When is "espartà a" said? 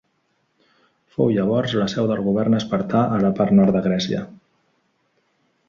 2.61-3.21